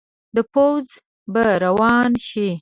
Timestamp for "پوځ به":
0.53-1.43